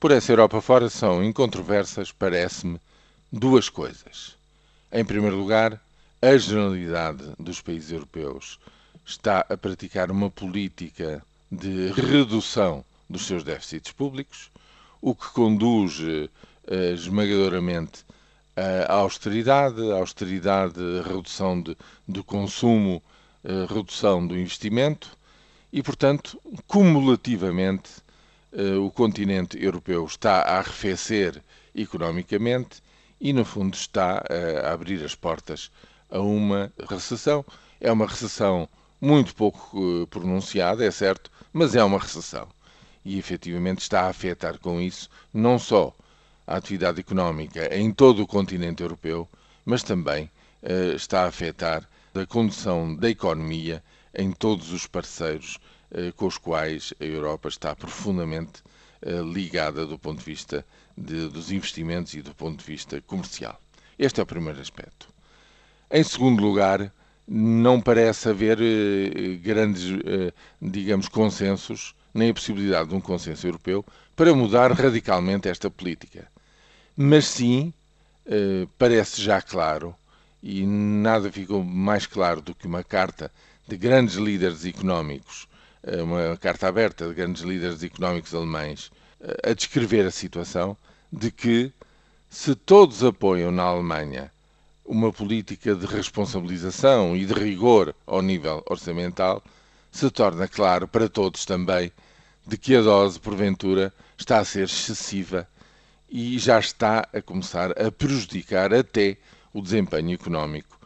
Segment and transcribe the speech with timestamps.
[0.00, 2.80] Por essa Europa fora são incontroversas, parece-me,
[3.32, 4.36] duas coisas.
[4.92, 5.82] Em primeiro lugar,
[6.22, 8.60] a generalidade dos países europeus
[9.04, 14.52] está a praticar uma política de redução dos seus déficits públicos,
[15.02, 18.04] o que conduz eh, esmagadoramente
[18.86, 20.78] à austeridade, à austeridade,
[21.08, 21.76] redução de,
[22.06, 23.02] do consumo,
[23.42, 25.10] eh, redução do investimento
[25.72, 27.90] e, portanto, cumulativamente,
[28.52, 31.42] o continente europeu está a arrefecer
[31.74, 32.82] economicamente
[33.20, 34.24] e, no fundo, está
[34.62, 35.70] a abrir as portas
[36.10, 37.44] a uma recessão.
[37.80, 38.68] É uma recessão
[39.00, 42.48] muito pouco pronunciada, é certo, mas é uma recessão.
[43.04, 45.94] E efetivamente está a afetar com isso não só
[46.46, 49.28] a atividade económica em todo o continente europeu,
[49.64, 50.30] mas também
[50.94, 53.82] está a afetar a condição da economia
[54.14, 55.58] em todos os parceiros
[55.90, 58.62] uh, com os quais a Europa está profundamente
[59.02, 60.64] uh, ligada do ponto de vista
[60.96, 63.60] de, dos investimentos e do ponto de vista comercial.
[63.98, 65.08] Este é o primeiro aspecto.
[65.90, 66.92] Em segundo lugar,
[67.26, 68.58] não parece haver
[69.42, 69.84] grandes,
[70.60, 73.84] digamos, consensos, nem a possibilidade de um consenso europeu
[74.14, 76.30] para mudar radicalmente esta política.
[76.96, 77.72] Mas sim,
[78.30, 79.96] eh, parece já claro,
[80.42, 83.32] e nada ficou mais claro do que uma carta
[83.68, 85.46] de grandes líderes económicos,
[85.82, 90.74] eh, uma carta aberta de grandes líderes económicos alemães, eh, a descrever a situação
[91.12, 91.70] de que
[92.30, 94.32] se todos apoiam na Alemanha
[94.86, 99.42] uma política de responsabilização e de rigor ao nível orçamental,
[99.92, 101.92] se torna claro para todos também
[102.46, 105.46] de que a dose, porventura, está a ser excessiva
[106.08, 109.18] e já está a começar a prejudicar até
[109.52, 110.77] o desempenho económico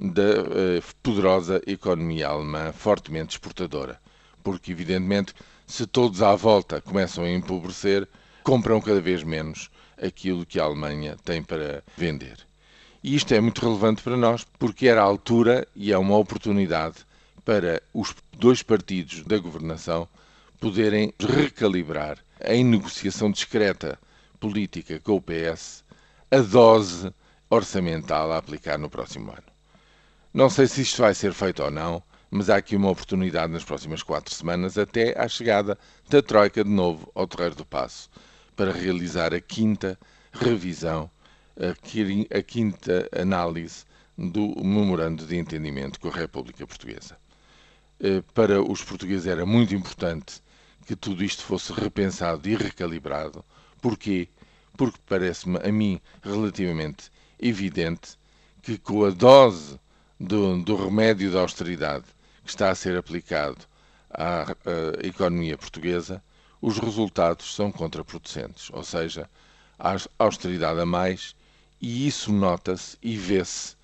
[0.00, 4.00] da uh, poderosa economia alemã, fortemente exportadora.
[4.42, 5.34] Porque, evidentemente,
[5.66, 8.08] se todos à volta começam a empobrecer,
[8.42, 12.38] compram cada vez menos aquilo que a Alemanha tem para vender.
[13.04, 16.96] E isto é muito relevante para nós, porque era a altura e é uma oportunidade
[17.44, 20.08] para os dois partidos da governação
[20.58, 23.98] poderem recalibrar em negociação discreta
[24.38, 25.84] política com o PS
[26.30, 27.12] a dose
[27.50, 29.59] orçamental a aplicar no próximo ano.
[30.32, 33.64] Não sei se isto vai ser feito ou não, mas há aqui uma oportunidade nas
[33.64, 35.76] próximas quatro semanas, até à chegada
[36.08, 38.08] da Troika de novo ao Terreiro do Passo,
[38.54, 39.98] para realizar a quinta
[40.32, 41.10] revisão,
[41.58, 43.84] a quinta análise
[44.16, 47.18] do memorando de entendimento com a República Portuguesa.
[47.98, 50.40] Eh, para os portugueses era muito importante
[50.86, 53.44] que tudo isto fosse repensado e recalibrado,
[53.80, 54.28] Porquê?
[54.76, 58.18] Porque parece-me a mim relativamente evidente
[58.62, 59.78] que com a dose
[60.20, 62.04] do, do remédio da austeridade
[62.44, 63.56] que está a ser aplicado
[64.10, 66.22] à, à economia portuguesa,
[66.60, 69.30] os resultados são contraproducentes, ou seja,
[69.78, 71.34] há austeridade a mais
[71.80, 73.74] e isso nota-se e vê-se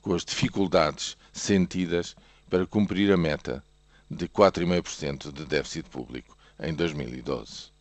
[0.00, 2.16] com as dificuldades sentidas
[2.48, 3.62] para cumprir a meta
[4.10, 7.71] de 4,5% de déficit público em 2012.